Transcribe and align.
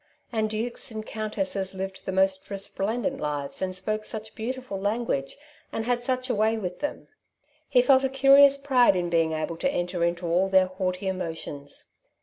And 0.31 0.49
dukes 0.49 0.89
and 0.89 1.05
countesses 1.05 1.75
lived 1.75 2.07
the 2.07 2.11
most 2.11 2.49
resplendent 2.49 3.19
lives, 3.19 3.61
and 3.61 3.75
spoke 3.75 4.03
such 4.03 4.33
beautiful 4.33 4.79
language, 4.79 5.37
and 5.71 5.85
had 5.85 6.03
such 6.03 6.27
a 6.27 6.33
way 6.33 6.57
with 6.57 6.79
them! 6.79 7.07
He 7.69 7.83
felt 7.83 8.03
a 8.03 8.09
curious 8.09 8.57
pride 8.57 8.95
in 8.95 9.11
being 9.11 9.33
able 9.33 9.57
to 9.57 9.69
enter 9.69 10.03
into 10.03 10.25
all 10.25 10.49
their 10.49 10.65
haughty 10.65 11.07
emotions. 11.07 11.91